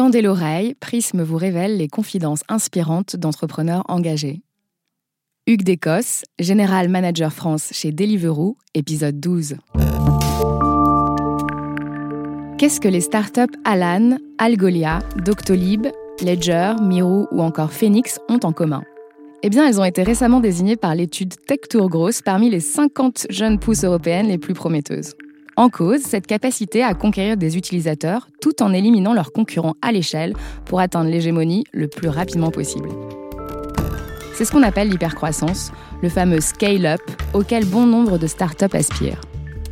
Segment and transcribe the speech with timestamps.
[0.00, 4.40] Tendez l'oreille, Prisme vous révèle les confidences inspirantes d'entrepreneurs engagés.
[5.46, 9.56] Hugues Descosses, Général Manager France chez Deliveroo, épisode 12.
[12.56, 15.88] Qu'est-ce que les startups Alan, Algolia, Doctolib,
[16.22, 18.80] Ledger, Miro ou encore Phoenix ont en commun?
[19.42, 23.26] Eh bien, elles ont été récemment désignées par l'étude Tech Tour Gross parmi les 50
[23.28, 25.12] jeunes pousses européennes les plus prometteuses.
[25.60, 30.34] En cause, cette capacité à conquérir des utilisateurs tout en éliminant leurs concurrents à l'échelle
[30.64, 32.88] pour atteindre l'hégémonie le plus rapidement possible.
[34.32, 35.70] C'est ce qu'on appelle l'hypercroissance,
[36.02, 37.02] le fameux scale-up
[37.34, 39.20] auquel bon nombre de startups aspirent.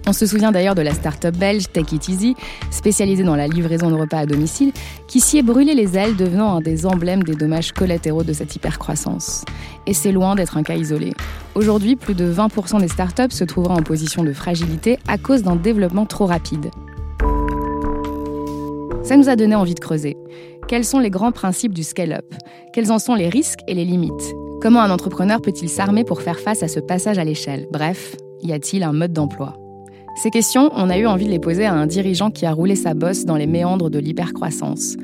[0.09, 2.35] On se souvient d'ailleurs de la start-up belge Take It Easy,
[2.71, 4.73] spécialisée dans la livraison de repas à domicile,
[5.07, 8.57] qui s'y est brûlé les ailes, devenant un des emblèmes des dommages collatéraux de cette
[8.57, 9.45] hypercroissance.
[9.87, 11.13] Et c'est loin d'être un cas isolé.
[11.55, 15.57] Aujourd'hui, plus de 20% des startups se trouveraient en position de fragilité à cause d'un
[15.57, 16.71] développement trop rapide.
[19.03, 20.17] Ça nous a donné envie de creuser.
[20.69, 22.35] Quels sont les grands principes du scale-up?
[22.73, 24.35] Quels en sont les risques et les limites?
[24.63, 27.69] Comment un entrepreneur peut-il s'armer pour faire face à ce passage à l'échelle?
[27.71, 29.55] Bref, y a-t-il un mode d'emploi?
[30.17, 32.75] Ces questions, on a eu envie de les poser à un dirigeant qui a roulé
[32.75, 34.97] sa bosse dans les méandres de l'hypercroissance.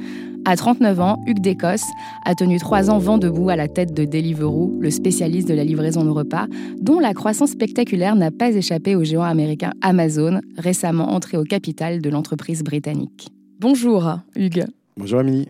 [0.47, 1.87] À 39 ans, Hugues Descosses
[2.27, 5.65] a tenu trois ans vent debout à la tête de Deliveroo, le spécialiste de la
[5.65, 6.47] livraison de repas,
[6.81, 12.03] dont la croissance spectaculaire n'a pas échappé au géant américain Amazon, récemment entré au capital
[12.03, 13.29] de l'entreprise britannique.
[13.59, 14.67] Bonjour, Hugues.
[14.99, 15.49] Bonjour, Amélie.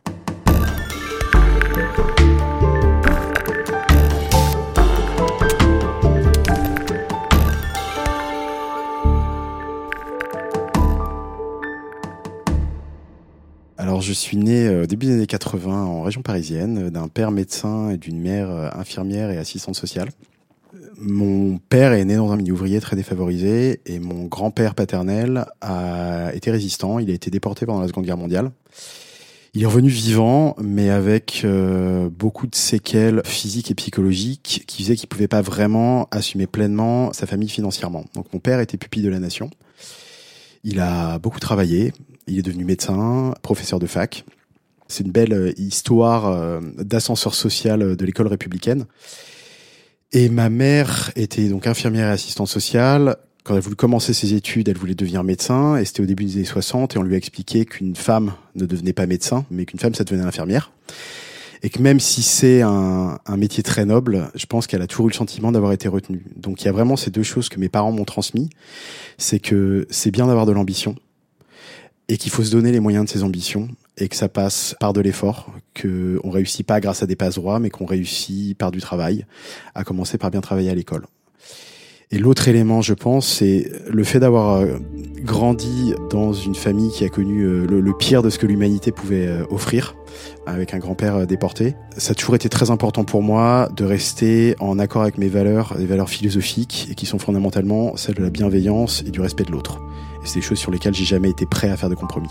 [13.85, 17.91] Alors, je suis né au début des années 80 en région parisienne, d'un père médecin
[17.91, 20.09] et d'une mère infirmière et assistante sociale.
[20.97, 26.31] Mon père est né dans un milieu ouvrier très défavorisé et mon grand-père paternel a
[26.33, 26.99] été résistant.
[26.99, 28.53] Il a été déporté pendant la Seconde Guerre mondiale.
[29.53, 34.97] Il est revenu vivant, mais avec euh, beaucoup de séquelles physiques et psychologiques qui faisaient
[34.97, 38.07] qu'il pouvait pas vraiment assumer pleinement sa famille financièrement.
[38.15, 39.51] Donc mon père était pupille de la nation.
[40.65, 41.93] Il a beaucoup travaillé.
[42.27, 44.25] Il est devenu médecin, professeur de fac.
[44.89, 48.87] C'est une belle euh, histoire euh, d'ascenseur social euh, de l'école républicaine.
[50.13, 53.17] Et ma mère était donc infirmière et assistante sociale.
[53.43, 55.77] Quand elle voulait commencer ses études, elle voulait devenir médecin.
[55.77, 56.95] Et c'était au début des années 60.
[56.95, 60.05] Et on lui a expliqué qu'une femme ne devenait pas médecin, mais qu'une femme, ça
[60.05, 60.71] devenait infirmière.
[61.63, 65.11] Et que même si c'est un, métier très noble, je pense qu'elle a toujours eu
[65.11, 66.25] le sentiment d'avoir été retenue.
[66.37, 68.51] Donc il y a vraiment ces deux choses que mes parents m'ont transmis.
[69.17, 70.95] C'est que c'est bien d'avoir de l'ambition
[72.09, 74.93] et qu'il faut se donner les moyens de ses ambitions et que ça passe par
[74.93, 78.71] de l'effort, que on réussit pas grâce à des passes droits, mais qu'on réussit par
[78.71, 79.25] du travail,
[79.75, 81.07] à commencer par bien travailler à l'école.
[82.11, 84.77] Et l'autre élément, je pense, c'est le fait d'avoir euh,
[85.23, 89.27] grandi dans une famille qui a connu euh, le, pire de ce que l'humanité pouvait
[89.27, 89.97] euh, offrir,
[90.47, 91.75] avec un grand-père déporté.
[91.97, 95.75] Ça a toujours été très important pour moi de rester en accord avec mes valeurs,
[95.77, 99.51] des valeurs philosophiques, et qui sont fondamentalement celles de la bienveillance et du respect de
[99.51, 99.81] l'autre.
[100.25, 102.31] C'est des choses sur lesquelles j'ai jamais été prêt à faire de compromis.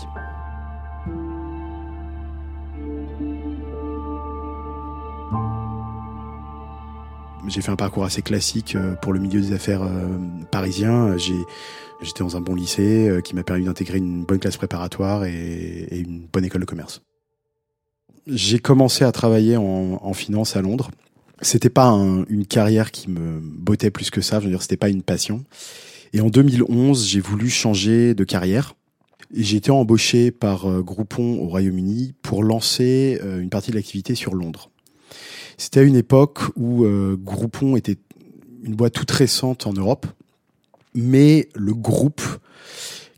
[7.46, 10.18] J'ai fait un parcours assez classique euh, pour le milieu des affaires euh,
[10.50, 11.16] parisien.
[11.18, 15.86] J'étais dans un bon lycée euh, qui m'a permis d'intégrer une bonne classe préparatoire et,
[15.92, 17.02] une bonne école de commerce.
[18.26, 20.90] J'ai commencé à travailler en, finance à Londres.
[21.42, 24.40] C'était pas une carrière qui me bottait plus que ça.
[24.40, 25.44] Je veux dire, c'était pas une passion.
[26.12, 28.74] Et en 2011, j'ai voulu changer de carrière.
[29.32, 34.14] J'ai été embauché par euh, Groupon au Royaume-Uni pour lancer euh, une partie de l'activité
[34.14, 34.70] sur Londres.
[35.56, 37.96] C'était à une époque où euh, Groupon était
[38.62, 40.06] une boîte toute récente en Europe,
[40.94, 42.22] mais le groupe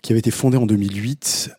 [0.00, 1.50] qui avait été fondé en 2008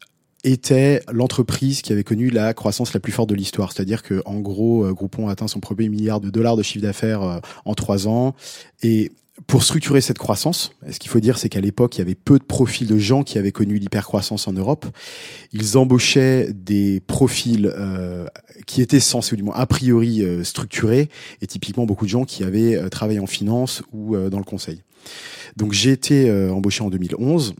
[0.43, 3.71] était l'entreprise qui avait connu la croissance la plus forte de l'histoire.
[3.71, 7.41] C'est-à-dire que, en gros, Groupon a atteint son premier milliard de dollars de chiffre d'affaires
[7.65, 8.35] en trois ans
[8.81, 9.11] et
[9.45, 12.39] pour structurer cette croissance, ce qu'il faut dire, c'est qu'à l'époque, il y avait peu
[12.39, 14.87] de profils de gens qui avaient connu l'hypercroissance en Europe.
[15.53, 18.25] Ils embauchaient des profils euh,
[18.65, 21.09] qui étaient censés, du moins a priori, euh, structurés,
[21.41, 24.43] et typiquement beaucoup de gens qui avaient euh, travaillé en finance ou euh, dans le
[24.43, 24.81] conseil.
[25.55, 27.55] Donc j'ai été embauché en 2011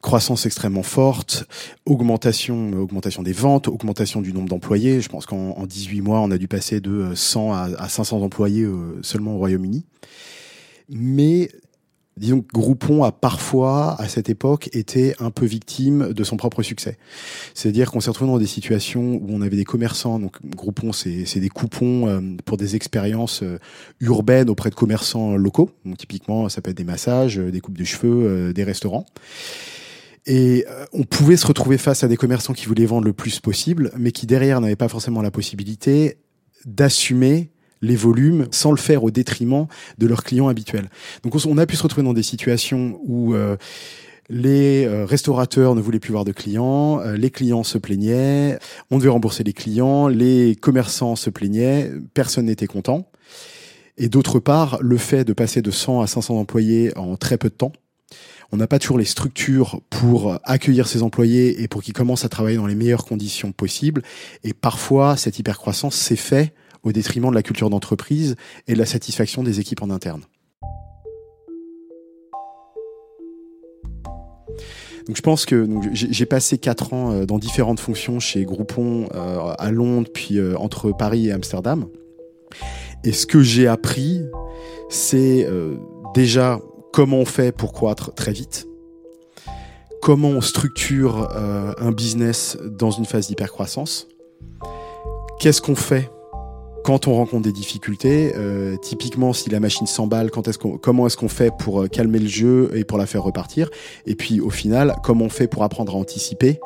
[0.00, 1.44] croissance extrêmement forte,
[1.86, 5.00] augmentation, augmentation des ventes, augmentation du nombre d'employés.
[5.00, 8.66] Je pense qu'en 18 mois, on a dû passer de 100 à, à 500 employés
[9.02, 9.84] seulement au Royaume-Uni.
[10.88, 11.50] Mais
[12.16, 16.62] disons que Groupon a parfois, à cette époque, été un peu victime de son propre
[16.62, 16.98] succès.
[17.54, 21.40] C'est-à-dire qu'on s'est retrouvé dans des situations où on avait des commerçants, donc Groupon, c'est
[21.40, 23.58] des coupons euh, pour des expériences euh,
[24.00, 25.70] urbaines auprès de commerçants locaux.
[25.84, 29.06] Donc typiquement, ça peut être des massages, euh, des coupes de cheveux, des restaurants.
[30.24, 33.90] Et on pouvait se retrouver face à des commerçants qui voulaient vendre le plus possible,
[33.98, 36.18] mais qui derrière n'avaient pas forcément la possibilité
[36.64, 37.50] d'assumer
[37.82, 39.66] les volumes sans le faire au détriment
[39.98, 40.88] de leurs clients habituels.
[41.22, 43.56] Donc on a pu se retrouver dans des situations où euh,
[44.30, 48.58] les euh, restaurateurs ne voulaient plus voir de clients, les clients se plaignaient,
[48.90, 53.10] on devait rembourser les clients, les commerçants se plaignaient, personne n'était content.
[53.98, 57.50] Et d'autre part, le fait de passer de 100 à 500 employés en très peu
[57.50, 57.72] de temps,
[58.52, 62.28] on n'a pas toujours les structures pour accueillir ses employés et pour qu'ils commencent à
[62.28, 64.02] travailler dans les meilleures conditions possibles.
[64.44, 66.52] Et parfois, cette hypercroissance s'est fait
[66.82, 68.36] au détriment de la culture d'entreprise
[68.66, 70.22] et de la satisfaction des équipes en interne.
[75.06, 79.52] Donc je pense que j'ai passé quatre ans euh, dans différentes fonctions chez Groupon euh,
[79.58, 81.86] à Londres, puis euh, entre Paris et Amsterdam.
[83.04, 84.22] Et ce que j'ai appris,
[84.88, 85.48] c'est
[86.14, 86.60] déjà
[86.92, 88.68] comment on fait pour croître très vite,
[90.00, 94.06] comment on structure un business dans une phase d'hypercroissance,
[95.40, 96.10] qu'est-ce qu'on fait
[96.84, 101.52] quand on rencontre des difficultés, euh, typiquement si la machine s'emballe, comment est-ce qu'on fait
[101.58, 103.70] pour euh, calmer le jeu et pour la faire repartir,
[104.06, 106.60] et puis au final, comment on fait pour apprendre à anticiper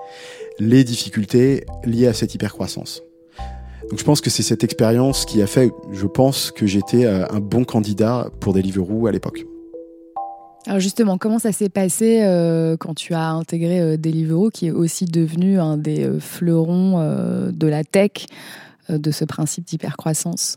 [0.58, 3.02] les difficultés liées à cette hypercroissance?
[3.90, 7.38] Donc je pense que c'est cette expérience qui a fait, je pense, que j'étais un
[7.38, 9.46] bon candidat pour Deliveroo à l'époque.
[10.66, 14.72] Alors justement, comment ça s'est passé euh, quand tu as intégré euh, Deliveroo, qui est
[14.72, 16.98] aussi devenu un des euh, fleurons
[17.52, 18.26] de la tech,
[18.88, 20.56] de ce principe d'hypercroissance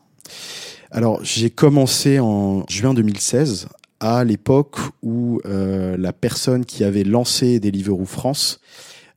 [0.91, 3.67] Alors j'ai commencé en juin 2016,
[3.99, 8.59] à l'époque où la personne qui avait lancé Deliveroo France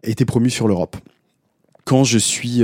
[0.03, 0.97] était promue sur l'Europe.
[1.85, 2.63] Quand je suis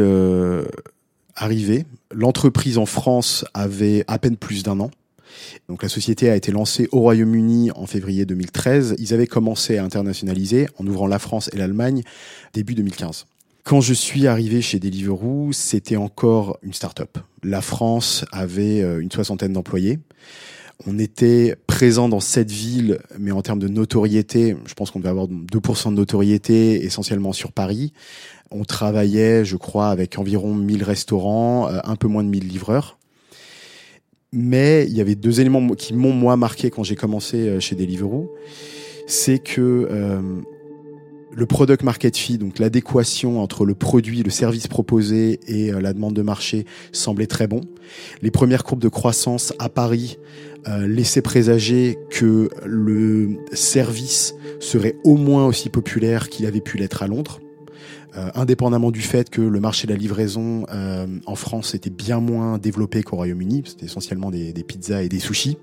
[1.37, 4.91] arrivé, l'entreprise en France avait à peine plus d'un an.
[5.69, 8.97] Donc la société a été lancée au Royaume-Uni en février 2013.
[8.99, 12.03] Ils avaient commencé à internationaliser en ouvrant la France et l'Allemagne
[12.55, 13.27] début 2015.
[13.69, 17.19] Quand je suis arrivé chez Deliveroo, c'était encore une start-up.
[17.43, 19.99] La France avait euh, une soixantaine d'employés.
[20.87, 25.11] On était présent dans cette ville, mais en termes de notoriété, je pense qu'on devait
[25.11, 27.93] avoir 2% de notoriété, essentiellement sur Paris.
[28.51, 32.99] On travaillait, je crois, avec environ 1000 restaurants, euh, un peu moins de 1000 livreurs.
[34.33, 37.77] Mais il y avait deux éléments qui m'ont moi marqué quand j'ai commencé euh, chez
[37.77, 38.35] Deliveroo,
[39.07, 40.23] c'est que euh,
[41.35, 45.93] le product market fit, donc l'adéquation entre le produit, le service proposé et euh, la
[45.93, 47.61] demande de marché semblait très bon.
[48.23, 50.19] Les premières courbes de croissance à Paris
[50.87, 57.07] laissaient présager que le service serait au moins aussi populaire qu'il avait pu l'être à
[57.07, 57.41] Londres.
[58.17, 62.21] Euh, indépendamment du fait que le marché de la livraison euh, en France était bien
[62.21, 65.59] moins développé qu'au Royaume-Uni, c'était essentiellement des, pizzas et des sushis.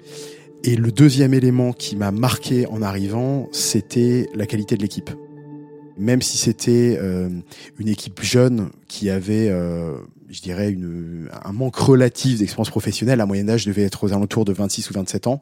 [0.64, 5.10] Et le deuxième élément qui m'a marqué en arrivant, c'était la qualité de l'équipe.
[5.98, 7.30] Même si c'était euh,
[7.80, 9.50] une équipe jeune qui avait,
[10.30, 14.46] je dirais, une, un manque relatif d'expérience professionnelle, la moyenne d'âge devait être aux alentours
[14.46, 15.42] de 26 ou 27 ans,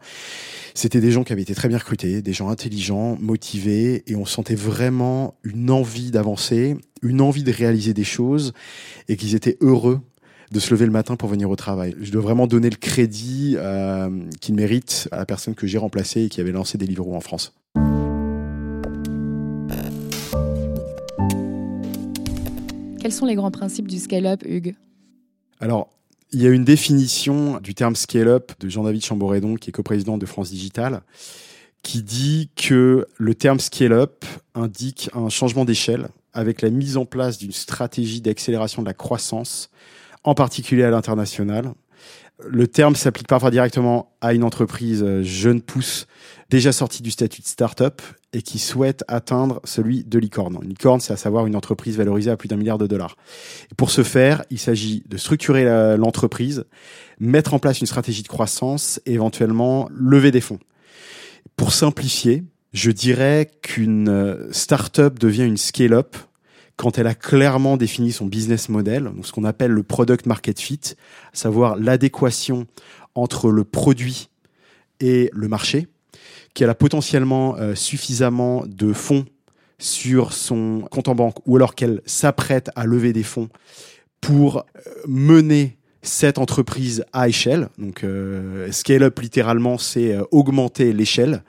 [0.74, 4.26] c'était des gens qui avaient été très bien recrutés, des gens intelligents, motivés, et on
[4.26, 8.54] sentait vraiment une envie d'avancer, une envie de réaliser des choses,
[9.08, 10.00] et qu'ils étaient heureux
[10.52, 11.96] de se lever le matin pour venir au travail.
[12.02, 14.10] Je dois vraiment donner le crédit euh,
[14.40, 17.56] qu'il mérite à la personne que j'ai remplacée et qui avait lancé Deliveroo en France.
[23.04, 24.78] Quels sont les grands principes du scale-up, Hugues
[25.60, 25.90] Alors,
[26.32, 30.26] il y a une définition du terme scale-up de Jean-David Chamboredon, qui est coprésident de
[30.26, 31.02] France Digital,
[31.82, 34.24] qui dit que le terme scale-up
[34.56, 39.70] indique un changement d'échelle avec la mise en place d'une stratégie d'accélération de la croissance,
[40.24, 41.74] en particulier à l'international.
[42.46, 46.08] Le terme s'applique parfois directement à une entreprise jeune pousse
[46.50, 48.02] déjà sortie du statut de start-up
[48.34, 50.58] et qui souhaite atteindre celui de licorne.
[50.62, 53.16] Une licorne, c'est à savoir une entreprise valorisée à plus d'un milliard de dollars.
[53.78, 55.64] Pour ce faire, il s'agit de structurer
[55.98, 56.66] l'entreprise,
[57.20, 60.60] mettre en place une stratégie de croissance et éventuellement lever des fonds.
[61.56, 62.44] Pour simplifier,
[62.74, 66.18] je dirais qu'une euh, start-up devient une scale-up
[66.76, 70.80] quand elle a clairement défini son business model, ce qu'on appelle le product market fit,
[71.32, 72.68] à savoir l'adéquation
[73.16, 74.30] entre le produit
[75.00, 75.88] et le marché,
[76.54, 79.26] qu'elle a potentiellement euh, suffisamment de fonds
[79.80, 83.50] sur son compte en banque ou alors qu'elle s'apprête à lever des fonds
[84.22, 87.70] pour euh, mener cette entreprise à échelle.
[87.78, 91.44] Donc, euh, scale up littéralement, c'est augmenter l'échelle,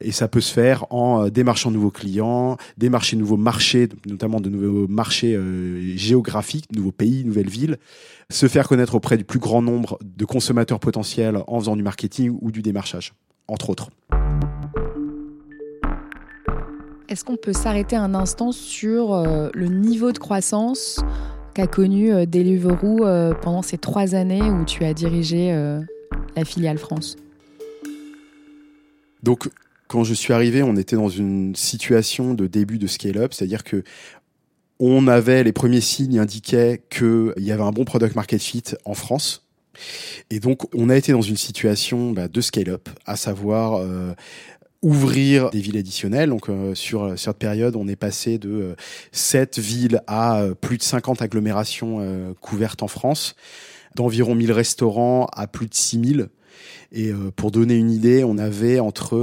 [0.00, 4.40] et ça peut se faire en démarchant de nouveaux clients, démarcher de nouveaux marchés, notamment
[4.40, 5.38] de nouveaux marchés
[5.96, 7.76] géographiques, de nouveaux pays, nouvelles villes,
[8.30, 12.36] se faire connaître auprès du plus grand nombre de consommateurs potentiels en faisant du marketing
[12.40, 13.14] ou du démarchage,
[13.46, 13.90] entre autres.
[17.08, 21.00] Est-ce qu'on peut s'arrêter un instant sur euh, le niveau de croissance
[21.58, 25.52] qu'a connu euh, Deliveroo euh, pendant ces trois années où tu as dirigé
[26.36, 27.16] la filiale France
[29.24, 29.50] Donc,
[29.88, 33.82] quand je suis arrivé, on était dans une situation de début de scale-up, c'est-à-dire que
[34.78, 38.94] on avait les premiers signes indiquaient qu'il y avait un bon product market fit en
[38.94, 39.44] France.
[40.30, 43.84] Et donc, on a été dans une situation bah, de scale-up, à savoir
[44.82, 46.30] ouvrir des villes additionnelles.
[46.30, 48.76] Donc euh, sur cette période, on est passé de euh,
[49.12, 53.34] 7 villes à euh, plus de 50 agglomérations euh, couvertes en France,
[53.96, 56.28] d'environ 1000 restaurants à plus de 6000.
[56.90, 59.14] Et pour donner une idée, on avait entre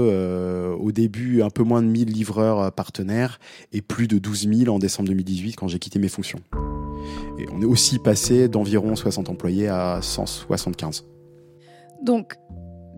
[0.80, 3.40] au début un peu moins de 1000 livreurs partenaires
[3.74, 6.40] et plus de 12 000 en décembre 2018 quand j'ai quitté mes fonctions.
[7.40, 11.06] Et on est aussi passé d'environ 60 employés à 175.
[12.04, 12.36] Donc,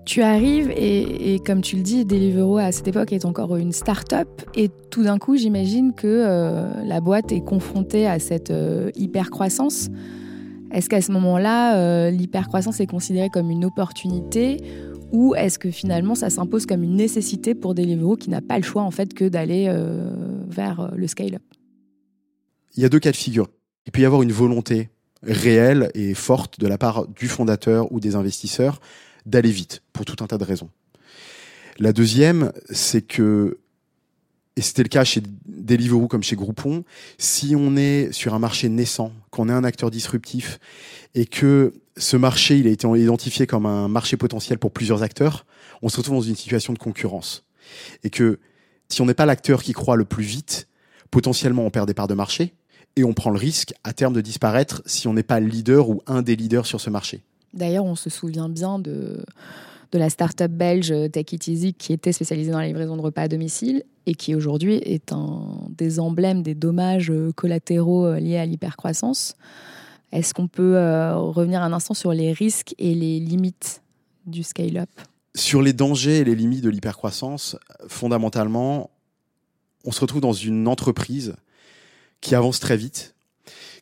[0.07, 4.29] tu arrives et, comme tu le dis, Deliveroo à cette époque est encore une start-up
[4.55, 9.89] et tout d'un coup, j'imagine que euh, la boîte est confrontée à cette euh, hyper-croissance.
[10.71, 14.63] Est-ce qu'à ce, moment-là, euh, l'hyper-croissance est considérée comme une opportunité
[15.11, 18.63] ou est-ce que finalement ça s'impose comme une nécessité pour Deliveroo qui n'a pas le
[18.63, 19.69] choix en fait que d'aller
[20.47, 21.43] vers le scale-up?
[22.75, 23.47] Il y a deux cas de figure.
[23.85, 24.89] Il peut y avoir une volonté
[25.21, 28.79] réelle et forte de la part du fondateur ou des investisseurs
[29.27, 30.69] d'aller vite, pour tout un tas de raisons.
[31.77, 33.59] La deuxième, c'est que,
[34.55, 36.83] et c'était le cas chez Deliveroo comme chez Groupon,
[37.19, 40.59] si on est sur un marché naissant, qu'on est un acteur disruptif,
[41.13, 45.45] et que ce marché, il a été identifié comme un marché potentiel pour plusieurs acteurs,
[45.83, 47.43] on se retrouve dans une situation de concurrence.
[48.03, 48.39] Et que
[48.89, 50.67] si on n'est pas l'acteur qui croit le plus vite,
[51.11, 52.53] potentiellement on perd des parts de marché,
[52.95, 55.89] et on prend le risque à terme de disparaître si on n'est pas le leader
[55.89, 57.21] ou un des leaders sur ce marché.
[57.53, 59.23] D'ailleurs, on se souvient bien de,
[59.93, 63.27] la start-up belge Take It Easy qui était spécialisée dans la livraison de repas à
[63.27, 69.35] domicile et qui aujourd'hui est un des emblèmes des dommages collatéraux liés à l'hypercroissance.
[70.11, 73.81] Est-ce qu'on peut euh, revenir un instant sur les risques et les limites
[74.25, 74.89] du scale-up?
[75.35, 78.89] Sur les dangers et les limites de l'hypercroissance, fondamentalement,
[79.85, 81.35] on se retrouve dans une entreprise
[82.21, 83.15] qui avance très vite,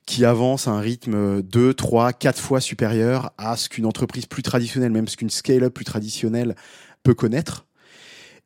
[0.05, 4.43] qui avance à un rythme 2, 3, 4 fois supérieur à ce qu'une entreprise plus
[4.43, 6.55] traditionnelle, même ce qu'une scale-up plus traditionnelle
[7.03, 7.65] peut connaître.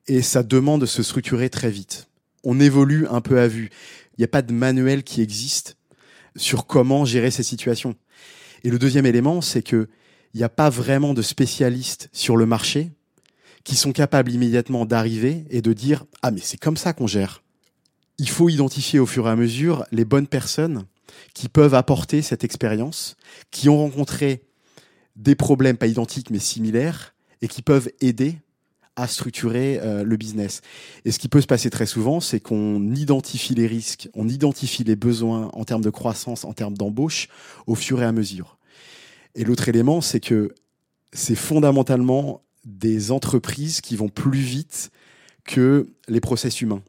[0.08, 2.08] Et ça demande de se structurer très vite.
[2.44, 3.70] On évolue un peu à vue.
[4.18, 5.78] Il n'y a pas de manuel qui existe
[6.36, 7.96] sur comment gérer ces situations.
[8.63, 9.89] Et le deuxième élément, c'est que
[10.34, 12.92] il n'y a pas vraiment de spécialistes sur le marché
[13.63, 17.44] qui sont capables immédiatement d'arriver et de dire ah mais c'est comme ça qu'on gère.
[18.20, 20.86] Il faut identifier au fur et à mesure les bonnes personnes
[21.34, 23.16] qui peuvent apporter cette expérience,
[23.51, 24.44] qui ont rencontré
[25.16, 28.38] des problèmes pas identiques mais similaires et qui peuvent aider
[28.96, 30.62] à structurer euh, le business.
[31.06, 34.84] Et ce qui peut se passer très souvent, c'est qu'on identifie les risques, on identifie
[34.84, 37.30] les besoins en termes de croissance, en termes d'embauche,
[37.66, 38.58] au fur et à mesure.
[39.36, 40.54] Et l'autre élément, c'est que
[41.13, 44.92] c'est fondamentalement des entreprises qui vont plus vite
[45.46, 46.84] que les process humains,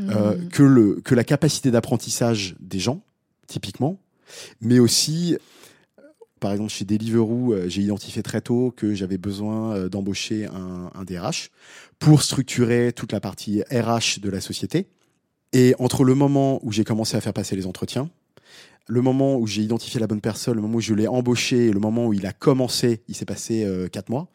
[0.00, 0.48] euh, mmh.
[0.48, 3.02] que, le, que la capacité d'apprentissage des gens,
[3.46, 3.98] typiquement,
[4.60, 5.36] mais aussi
[6.42, 10.90] par exemple, chez Deliveroo, euh, j'ai identifié très tôt que j'avais besoin euh, d'embaucher un,
[10.92, 11.50] un, DRH
[12.00, 14.88] pour structurer toute la partie RH de la société.
[15.52, 18.10] Et entre le moment où j'ai commencé à faire passer les entretiens,
[18.88, 21.78] le moment où j'ai identifié la bonne personne, le moment où je l'ai embauché le
[21.78, 24.28] moment où il a commencé, il s'est passé euh, quatre mois.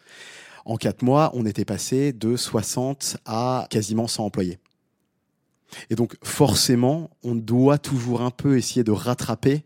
[0.66, 4.60] En quatre mois, on était passé de 60 à quasiment 100 employés.
[5.90, 9.64] Et donc forcément, on doit toujours un peu essayer de rattraper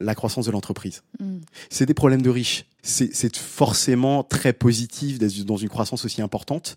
[0.00, 1.02] la croissance de l'entreprise.
[1.20, 1.38] Mm.
[1.70, 2.66] C'est des problèmes de riches.
[2.82, 6.76] C'est forcément très positif dans une croissance aussi importante,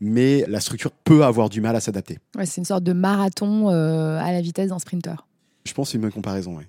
[0.00, 2.18] mais la structure peut avoir du mal à s'adapter.
[2.36, 5.26] Ouais, c'est une sorte de marathon euh, à la vitesse d'un sprinter.
[5.64, 6.64] Je pense que c'est une bonne comparaison, oui.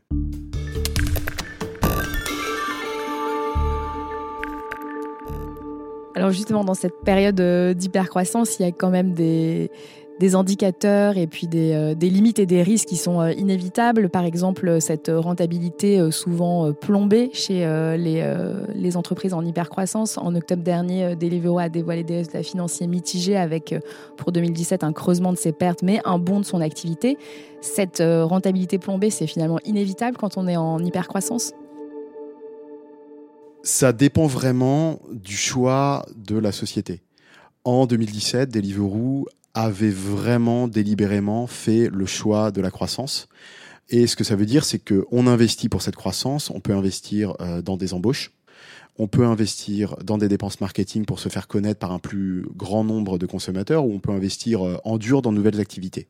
[6.15, 9.71] Alors justement, dans cette période euh, d'hypercroissance, il y a quand même des,
[10.19, 14.09] des indicateurs et puis des, euh, des, limites et des risques qui sont euh, inévitables.
[14.09, 17.59] Par exemple, cette rentabilité euh, souvent plombée chez
[17.97, 18.35] les,
[18.75, 20.17] les, entreprises en hypercroissance.
[20.17, 23.75] En octobre dernier, Deliveroo a dévoilé des résultats financiers mitigés avec,
[24.17, 27.17] pour 2017, un creusement de ses pertes, mais un bond de son activité.
[27.61, 31.53] Cette rentabilité plombée, c'est finalement inévitable quand on est en hypercroissance?
[33.63, 37.01] Ça dépend vraiment du choix de la société.
[37.63, 43.27] En 2017, Deliveroo avait vraiment délibérément fait le choix de la croissance.
[43.89, 47.33] Et ce que ça veut dire, c'est qu'on investit pour cette croissance, on peut investir
[47.41, 48.31] euh, dans des embauches,
[48.99, 52.83] on peut investir dans des dépenses marketing pour se faire connaître par un plus grand
[52.83, 56.07] nombre de consommateurs, ou on peut investir euh, en dur dans de nouvelles activités.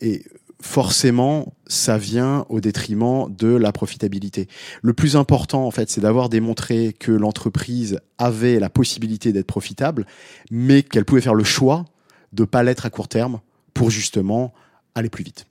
[0.00, 0.24] Et
[0.60, 4.48] forcément, ça vient au détriment de la profitabilité.
[4.82, 10.06] Le plus important, en fait, c'est d'avoir démontré que l'entreprise avait la possibilité d'être profitable,
[10.50, 11.84] mais qu'elle pouvait faire le choix
[12.32, 13.40] de pas l'être à court terme
[13.74, 14.52] pour justement
[14.94, 15.46] aller plus vite.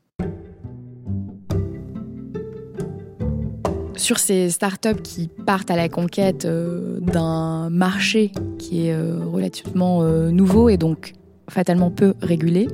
[3.96, 10.04] Sur ces startups qui partent à la conquête euh, d'un marché qui est euh, relativement
[10.04, 11.14] euh, nouveau et donc
[11.50, 12.68] fatalement peu régulé,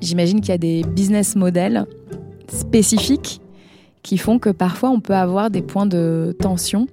[0.00, 1.86] j'imagine qu'il y a des business models
[2.48, 3.40] spécifiques
[4.02, 6.86] qui font que parfois on peut avoir des points de tension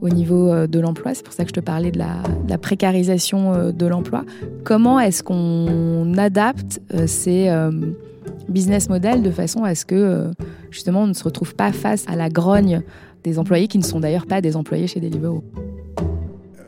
[0.00, 1.14] au niveau de l'emploi.
[1.14, 4.24] C'est pour ça que je te parlais de la, précarisation de l'emploi.
[4.64, 7.48] Comment est-ce qu'on adapte ces
[8.48, 10.30] business model de façon à ce que euh,
[10.70, 12.82] justement on ne se retrouve pas face à la grogne
[13.24, 15.44] des employés qui ne sont d'ailleurs pas des employés chez Deliveroo?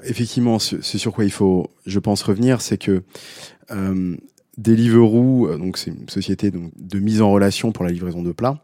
[0.04, 3.04] Effectivement, c'est sur quoi il faut, je pense, revenir, c'est que
[3.70, 4.16] euh,
[4.58, 8.62] Deliveroo, euh, donc c'est une société de mise en relation pour la livraison de plats,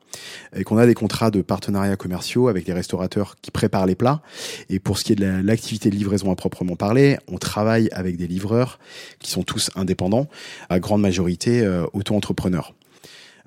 [0.55, 4.21] et qu'on a des contrats de partenariat commerciaux avec les restaurateurs qui préparent les plats.
[4.69, 8.17] Et pour ce qui est de l'activité de livraison à proprement parler, on travaille avec
[8.17, 8.79] des livreurs
[9.19, 10.29] qui sont tous indépendants,
[10.69, 12.75] à grande majorité auto-entrepreneurs.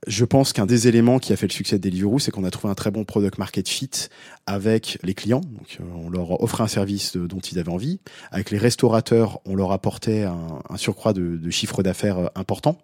[0.08, 2.50] Je pense qu'un des éléments qui a fait le succès de Deliveroo, c'est qu'on a
[2.50, 4.10] trouvé un très bon product market fit
[4.48, 5.41] avec les clients.
[5.41, 8.00] Donc, euh, on leur offrait un service dont ils avaient envie.
[8.31, 12.79] Avec les restaurateurs, on leur apportait un, surcroît de, chiffre d'affaires euh, important.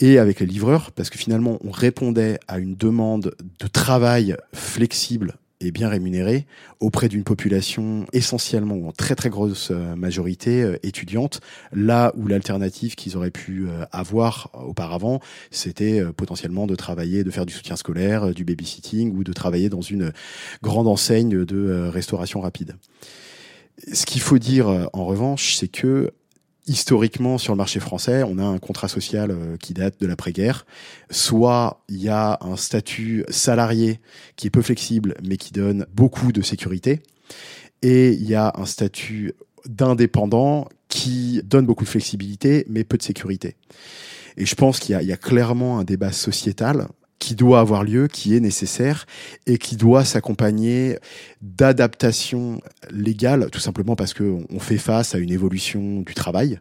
[0.00, 5.38] Et avec les livreurs, parce que finalement, on répondait à une demande de travail flexible
[5.70, 6.46] bien rémunéré
[6.80, 11.40] auprès d'une population essentiellement ou en très très grosse euh, majorité euh, étudiante,
[11.72, 17.46] là où l'alternative qu'ils auraient pu euh, avoir auparavant, c'était potentiellement de travailler, de faire
[17.46, 20.12] du soutien scolaire, du babysitting ou de travailler dans une
[20.62, 22.76] grande enseigne de restauration rapide.
[23.92, 26.12] Ce qu'il faut dire en revanche, c'est que
[26.66, 30.66] historiquement sur le marché français, on a un contrat social euh, qui date de l'après-guerre.
[31.10, 34.00] Soit il y a un statut salarié
[34.36, 37.02] qui est peu flexible mais qui donne beaucoup de sécurité,
[37.82, 39.34] et il y a un statut
[39.66, 43.56] d'indépendant qui donne beaucoup de flexibilité mais peu de sécurité.
[44.36, 46.88] Et je pense qu'il y, y, a clairement un débat sociétal
[47.24, 49.06] qui doit avoir lieu, qui est nécessaire
[49.46, 50.98] et qui doit s'accompagner
[51.40, 52.60] d'adaptations
[52.90, 56.60] légales, tout simplement parce qu'on fait face à une évolution du travail.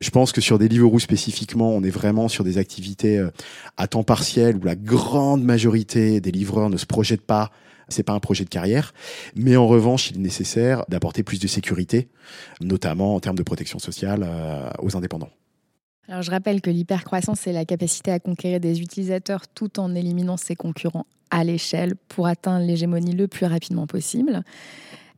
[0.00, 3.30] Je pense que sur des Deliveroo spécifiquement, on est vraiment sur des activités euh,
[3.76, 7.50] à temps partiel où la grande majorité des livreurs ne se projettent pas
[7.88, 8.94] c'est pas un projet de carrière,
[9.34, 12.08] mais en revanche, il est nécessaire d'apporter plus de sécurité,
[12.60, 15.30] notamment en termes de protection sociale euh, aux indépendants.
[16.10, 20.36] Alors, je rappelle que l'hypercroissance, c'est la capacité à conquérir des utilisateurs tout en éliminant
[20.36, 24.42] ses concurrents à l'échelle pour atteindre l'hégémonie le plus rapidement possible.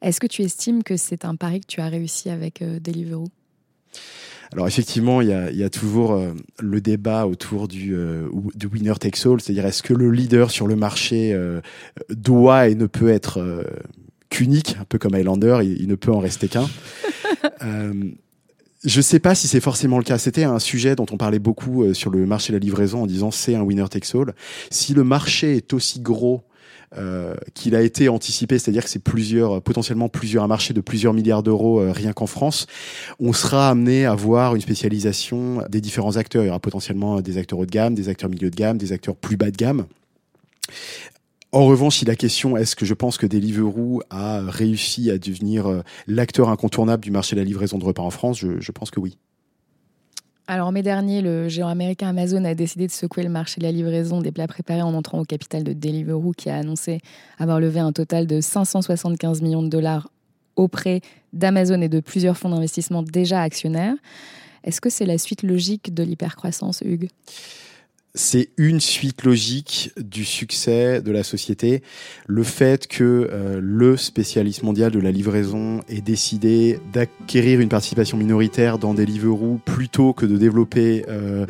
[0.02, 3.28] Est-ce que tu estimes que c'est un pari que tu as réussi avec euh, Deliveroo?
[4.52, 9.24] Alors effectivement, il y a, toujours euh, le débat autour du, euh, du winner takes
[9.24, 11.34] all, c'est-à-dire est-ce que le leader sur le marché
[12.10, 13.64] doit et ne peut être
[14.28, 16.68] qu'unique, un peu comme Highlander, il, il ne peut en rester qu'un.
[18.84, 20.18] Je sais pas si c'est forcément le cas.
[20.18, 23.06] C'était un sujet dont on parlait beaucoup euh, sur le marché de la livraison en
[23.06, 24.34] disant c'est un winner takes all.
[24.70, 26.42] Si le marché est aussi gros
[26.98, 31.14] euh, qu'il a été anticipé, c'est-à-dire que c'est plusieurs, potentiellement plusieurs, un marché de plusieurs
[31.14, 32.66] milliards d'euros euh, rien qu'en France,
[33.20, 36.42] on sera amené à voir une spécialisation des différents acteurs.
[36.42, 38.92] Il y aura potentiellement des acteurs haut de gamme, des acteurs milieu de gamme, des
[38.92, 39.86] acteurs plus bas de gamme.
[41.54, 45.66] En revanche, si la question est-ce que je pense que Deliveroo a réussi à devenir
[45.66, 49.00] euh, l'acteur incontournable du marché de la livraison de repas en France, je, pense que
[49.00, 49.18] oui.
[50.46, 53.66] Alors en mai dernier, le géant américain Amazon a décidé de secouer le marché de
[53.66, 57.00] la livraison des plats préparés en entrant au capital de Deliveroo qui a annoncé
[57.38, 60.10] avoir levé un total de 575 millions de dollars
[60.56, 61.02] auprès
[61.34, 63.94] d'Amazon et de plusieurs fonds d'investissement déjà actionnaires.
[64.64, 67.10] Est-ce que c'est la suite logique de l'hypercroissance, Hugues?
[68.14, 71.82] C'est une suite logique du succès de la société.
[72.26, 78.18] Le fait que euh, le spécialiste mondial de la livraison ait décidé d'acquérir une participation
[78.18, 81.46] minoritaire dans Deliveroo plutôt que de développer euh,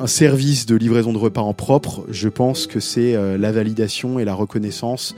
[0.00, 4.20] un service de livraison de repas en propre, je pense que c'est euh, la validation
[4.20, 5.16] et la reconnaissance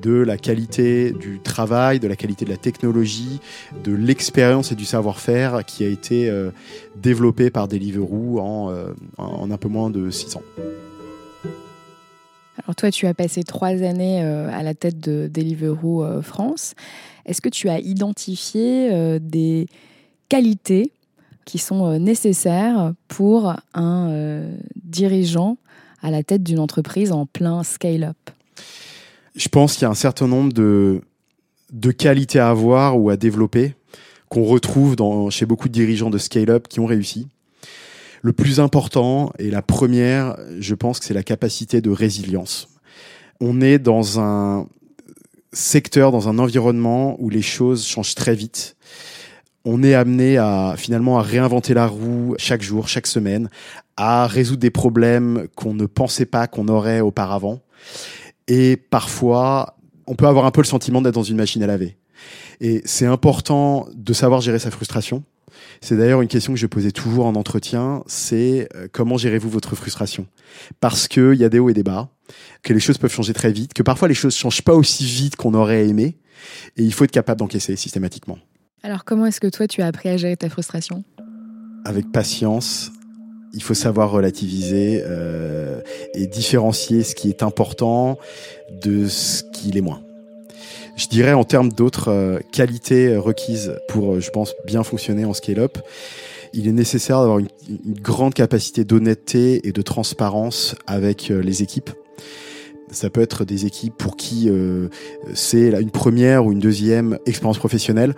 [0.00, 3.40] de la qualité du travail, de la qualité de la technologie,
[3.84, 6.32] de l'expérience et du savoir-faire qui a été
[7.00, 8.72] développé par Deliveroo en,
[9.16, 10.42] en un peu moins de 600.
[12.68, 16.74] Alors toi, tu as passé trois années euh, à la tête de Deliveroo euh, France.
[17.24, 19.68] Est-ce que tu as identifié euh, des
[20.28, 20.92] qualités
[21.46, 24.44] qui sont nécessaires pour un
[24.84, 25.56] dirigeant
[26.02, 28.18] à la tête d'une entreprise en plein scale-up?
[29.34, 31.00] Je pense qu'il y a un certain nombre de,
[31.72, 33.76] de qualités à avoir ou à développer
[34.28, 37.28] qu'on retrouve dans, chez beaucoup de dirigeants de scale-up qui ont réussi.
[38.22, 42.68] Le plus important et la première, je pense que c'est la capacité de résilience.
[43.40, 44.66] On est dans un
[45.52, 48.76] secteur, dans un environnement où les choses changent très vite.
[49.64, 53.48] On est amené à finalement à réinventer la roue chaque jour, chaque semaine,
[53.96, 57.60] à résoudre des problèmes qu'on ne pensait pas qu'on aurait auparavant.
[58.46, 61.96] Et parfois, on peut avoir un peu le sentiment d'être dans une machine à laver.
[62.60, 65.22] Et c'est important de savoir gérer sa frustration.
[65.80, 69.76] C'est d'ailleurs une question que je posais toujours en entretien, c'est euh, comment gérez-vous votre
[69.76, 70.26] frustration?
[70.80, 72.10] Parce qu'il y a des hauts et des bas,
[72.62, 75.04] que les choses peuvent changer très vite, que parfois les choses ne changent pas aussi
[75.04, 76.16] vite qu'on aurait aimé,
[76.76, 78.38] et il faut être capable d'encaisser systématiquement.
[78.82, 81.04] Alors comment est-ce que toi tu as appris à gérer ta frustration?
[81.84, 82.90] Avec patience,
[83.54, 85.80] il faut savoir relativiser euh,
[86.14, 88.18] et différencier ce qui est important
[88.82, 90.02] de ce qui l'est moins.
[90.98, 95.32] Je dirais en termes d'autres euh, qualités requises pour, euh, je pense, bien fonctionner en
[95.32, 95.78] scale-up,
[96.52, 97.48] il est nécessaire d'avoir une,
[98.02, 101.90] grande capacité d'honnêteté et de transparence avec euh, les équipes.
[102.90, 104.50] Ça peut être des équipes pour qui
[105.34, 108.14] c'est une première ou une deuxième expérience professionnelle.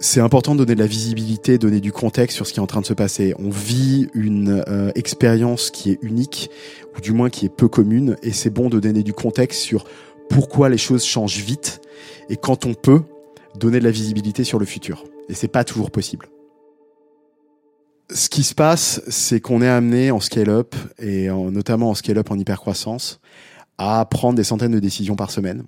[0.00, 2.66] C'est important de donner de la visibilité, donner du contexte sur ce qui est en
[2.66, 3.36] train de se passer.
[3.38, 4.64] On vit une
[4.96, 6.50] expérience qui est unique,
[6.96, 9.84] ou du moins qui est peu commune, et c'est bon de donner du contexte sur
[10.28, 11.80] pourquoi les choses changent vite
[12.28, 13.02] et quand on peut
[13.58, 15.04] donner de la visibilité sur le futur.
[15.28, 16.28] Et c'est pas toujours possible.
[18.10, 22.38] Ce qui se passe, c'est qu'on est amené en scale-up et notamment en scale-up en
[22.38, 23.20] hypercroissance
[23.78, 25.64] à prendre des centaines de décisions par semaine.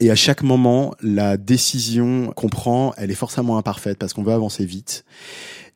[0.00, 4.32] Et à chaque moment, la décision qu'on prend, elle est forcément imparfaite parce qu'on veut
[4.32, 5.04] avancer vite.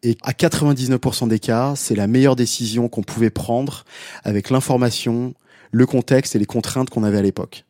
[0.05, 3.85] Et à 99% des cas, c'est la meilleure décision qu'on pouvait prendre
[4.23, 5.35] avec l'information,
[5.73, 7.65] le contexte et les contraintes qu'on avait à l'époque.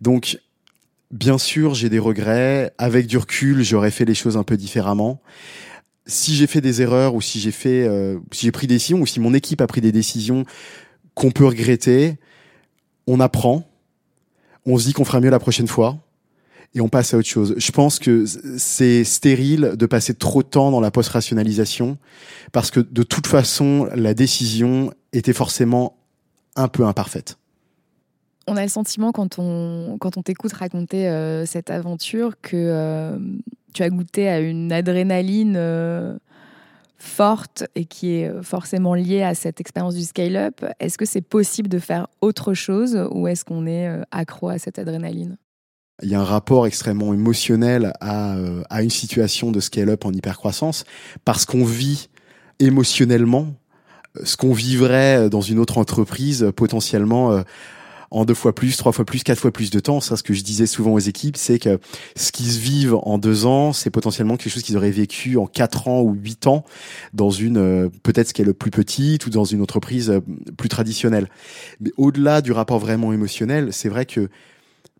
[0.00, 0.38] Donc,
[1.10, 2.72] bien sûr, j'ai des regrets.
[2.78, 5.20] Avec du recul, j'aurais fait les choses un peu différemment.
[6.06, 9.00] Si j'ai fait des erreurs ou si j'ai fait, euh, si j'ai pris des décisions
[9.00, 10.44] ou si mon équipe a pris des décisions
[11.14, 12.18] qu'on peut regretter,
[13.06, 13.68] on apprend.
[14.66, 15.98] On se dit qu'on fera mieux la prochaine fois
[16.74, 17.54] et on passe à autre chose.
[17.56, 18.24] Je pense que
[18.56, 21.98] c'est stérile de passer trop de temps dans la post-rationalisation
[22.52, 25.96] parce que de toute façon, la décision était forcément
[26.56, 27.39] un peu imparfaite
[28.46, 33.18] on a le sentiment quand on, quand on t'écoute raconter euh, cette aventure que euh,
[33.72, 36.16] tu as goûté à une adrénaline euh,
[36.98, 40.64] forte et qui est forcément liée à cette expérience du scale-up.
[40.80, 44.78] Est-ce que c'est possible de faire autre chose ou est-ce qu'on est accro à cette
[44.78, 45.38] adrénaline?
[46.02, 48.36] Il y a un rapport extrêmement émotionnel à,
[48.68, 50.84] à une situation de scale-up en hypercroissance
[51.24, 52.08] parce qu'on vit
[52.58, 53.54] émotionnellement
[54.24, 57.42] ce qu'on vivrait dans une autre entreprise potentiellement
[58.10, 60.00] en deux fois plus, trois fois plus, quatre fois plus de temps.
[60.00, 61.78] Ça, ce que je disais souvent aux équipes, c'est que
[62.16, 65.88] ce qu'ils vivent en deux ans, c'est potentiellement quelque chose qu'ils auraient vécu en quatre
[65.88, 66.64] ans ou huit ans
[67.14, 70.20] dans une euh, peut-être ce qui est le plus petite ou dans une entreprise euh,
[70.56, 71.28] plus traditionnelle.
[71.80, 74.28] Mais au-delà du rapport vraiment émotionnel, c'est vrai que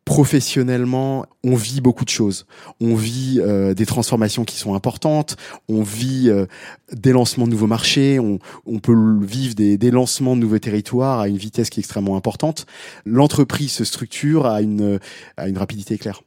[0.04, 2.46] professionnellement, on vit beaucoup de choses.
[2.80, 5.36] On vit euh, des transformations qui sont importantes,
[5.68, 6.46] on vit euh,
[6.92, 8.38] des lancements de nouveaux marchés, on,
[8.80, 12.66] peut vivre des, lancements de nouveaux territoires à une vitesse qui est extrêmement importante.
[13.04, 14.98] L'entreprise se structure à une,
[15.36, 16.22] à une rapidité éclair.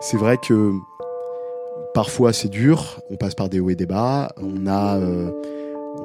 [0.00, 0.72] C'est vrai que
[1.94, 5.30] parfois c'est dur, on passe par des hauts et des bas, on a, euh,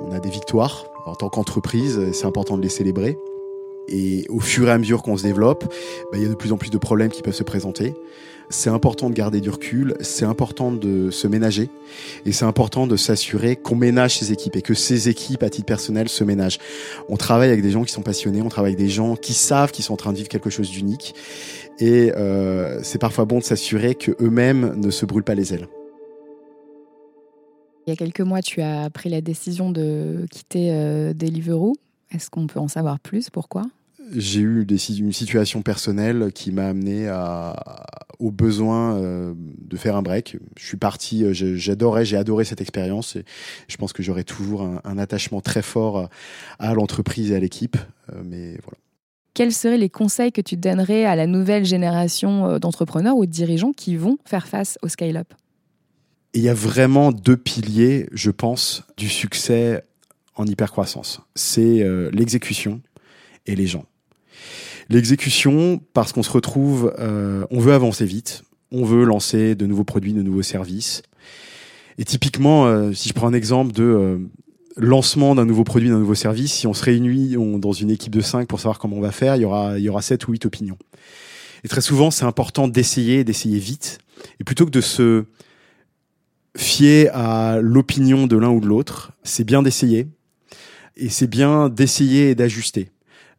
[0.01, 3.17] on a des victoires en tant qu'entreprise, c'est important de les célébrer.
[3.87, 5.65] Et au fur et à mesure qu'on se développe,
[6.11, 7.93] bah, il y a de plus en plus de problèmes qui peuvent se présenter.
[8.49, 11.69] C'est important de garder du recul, c'est important de se ménager
[12.25, 15.65] et c'est important de s'assurer qu'on ménage ses équipes et que ces équipes à titre
[15.65, 16.59] personnel se ménagent.
[17.09, 19.71] On travaille avec des gens qui sont passionnés, on travaille avec des gens qui savent
[19.71, 21.15] qu'ils sont en train de vivre quelque chose d'unique
[21.79, 25.67] et euh, c'est parfois bon de s'assurer que eux-mêmes ne se brûlent pas les ailes.
[27.87, 31.75] Il y a quelques mois, tu as pris la décision de quitter euh, Deliveroo.
[32.11, 33.29] Est-ce qu'on peut en savoir plus?
[33.29, 33.63] Pourquoi?
[34.13, 37.09] J'ai eu une situation personnelle qui m'a amené
[38.19, 40.37] au besoin euh, de faire un break.
[40.57, 43.25] Je suis parti, euh, j'adorais, j'ai adoré cette expérience et
[43.67, 46.09] je pense que j'aurai toujours un, attachement très fort
[46.59, 47.77] à l'entreprise et à l'équipe.
[48.13, 48.77] Euh, mais voilà.
[49.33, 53.73] Quels seraient les conseils que tu donnerais à la nouvelle génération d'entrepreneurs ou de dirigeants
[53.73, 55.33] qui vont faire face au scale-up?
[56.33, 59.83] Il y a vraiment deux piliers, je pense, du succès
[60.35, 61.21] en hypercroissance.
[61.35, 62.81] C'est euh, l'exécution
[63.45, 63.85] et les gens.
[64.89, 69.83] L'exécution, parce qu'on se retrouve, euh, on veut avancer vite, on veut lancer de nouveaux
[69.83, 71.01] produits, de nouveaux services.
[71.97, 74.19] Et typiquement, euh, si je prends un exemple de
[74.77, 78.21] lancement d'un nouveau produit, d'un nouveau service, si on se réunit dans une équipe de
[78.21, 80.33] 5 pour savoir comment on va faire, il y aura, il y aura 7 ou
[80.33, 80.77] 8 opinions.
[81.63, 83.99] Et très souvent, c'est important d'essayer, d'essayer vite.
[84.39, 85.25] Et plutôt que de se
[86.55, 89.11] fier à l'opinion de l'un ou de l'autre.
[89.23, 90.07] C'est bien d'essayer
[90.97, 92.89] et c'est bien d'essayer et d'ajuster.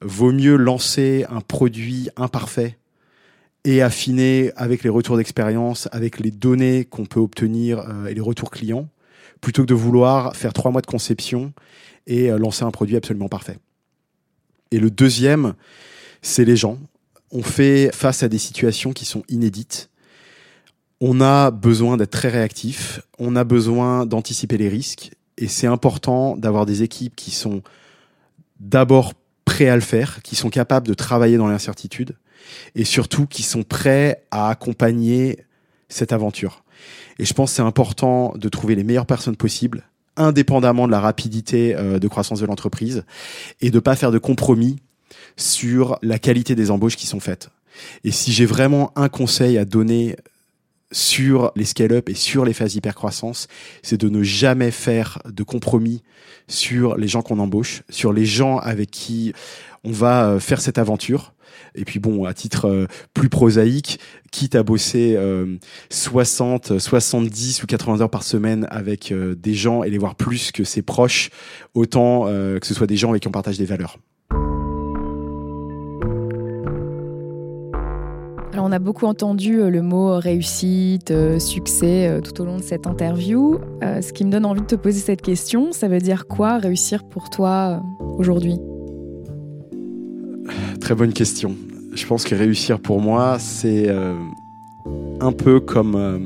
[0.03, 2.79] Vaut mieux lancer un produit imparfait
[3.64, 8.21] et affiner avec les retours d'expérience, avec les données qu'on peut obtenir euh, et les
[8.21, 8.88] retours clients,
[9.40, 11.53] plutôt que de vouloir faire trois mois de conception
[12.07, 13.59] et euh, lancer un produit absolument parfait.
[14.71, 15.55] Et le deuxième,
[16.23, 16.79] c'est les gens.
[17.33, 19.90] On fait face à des situations qui sont inédites.
[21.01, 26.37] On a besoin d'être très réactif, on a besoin d'anticiper les risques, et c'est important
[26.37, 27.62] d'avoir des équipes qui sont
[28.61, 29.12] d'abord
[29.44, 32.16] prêts à le faire, qui sont capables de travailler dans l'incertitude,
[32.75, 35.44] et surtout qui sont prêts à accompagner
[35.88, 36.64] cette aventure.
[37.18, 39.85] Et je pense que c'est important de trouver les meilleures personnes possibles,
[40.16, 43.05] indépendamment de la rapidité euh, de croissance de l'entreprise,
[43.61, 44.77] et de pas faire de compromis
[45.37, 47.51] sur la qualité des embauches qui sont faites.
[48.05, 50.16] Et si j'ai vraiment un conseil à donner
[50.92, 53.49] sur les scale-up et sur les phases hypercroissance,
[53.83, 56.03] c'est de ne jamais faire de compromis
[56.49, 59.33] sur les gens qu'on embauche, sur les gens avec qui
[59.85, 61.33] on va euh, faire cette aventure.
[61.75, 63.99] Et puis bon, à titre euh, plus prosaïque,
[64.31, 65.18] quitte à bosser
[65.90, 70.53] 60, 70 ou 80 heures par semaine avec euh, des gens et les voir plus
[70.53, 71.31] que ses proches,
[71.75, 73.99] autant que ce soit des gens avec qui on partage des valeurs.
[78.59, 83.59] On a beaucoup entendu le mot réussite, succès tout au long de cette interview.
[83.83, 87.05] ce qui me donne envie de te poser cette question, ça veut dire quoi réussir
[87.05, 87.83] pour toi
[88.19, 88.59] aujourd'hui?
[90.81, 91.57] Très bonne question.
[91.95, 94.14] Je pense que réussir pour moi, c'est euh,
[95.21, 96.19] un peu comme euh,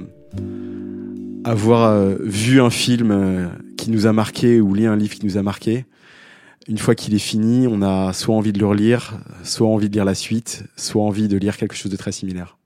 [1.44, 5.38] avoir euh, vu un film qui nous a marqué ou lu un livre qui nous
[5.38, 5.86] a marqué.
[6.68, 9.94] Une fois qu'il est fini, on a soit envie de le relire, soit envie de
[9.94, 12.58] lire la suite, soit envie de lire quelque chose de très similaire.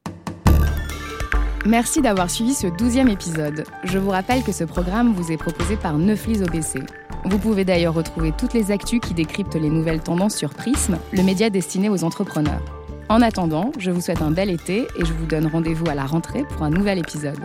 [1.65, 3.65] Merci d'avoir suivi ce douzième épisode.
[3.85, 6.81] Je vous rappelle que ce programme vous est proposé par Neuflis OBC.
[7.25, 11.23] Vous pouvez d'ailleurs retrouver toutes les actus qui décryptent les nouvelles tendances sur Prism, le
[11.23, 12.63] média destiné aux entrepreneurs.
[13.09, 16.05] En attendant, je vous souhaite un bel été et je vous donne rendez-vous à la
[16.05, 17.41] rentrée pour un nouvel épisode.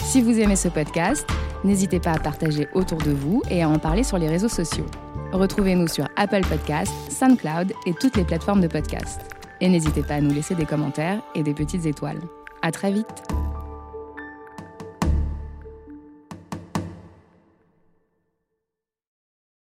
[0.00, 1.26] Si vous aimez ce podcast,
[1.62, 4.86] n'hésitez pas à partager autour de vous et à en parler sur les réseaux sociaux.
[5.34, 9.20] Retrouvez-nous sur Apple Podcasts, SoundCloud et toutes les plateformes de podcast.
[9.60, 12.20] Et n'hésitez pas à nous laisser des commentaires et des petites étoiles.
[12.62, 13.43] À très vite!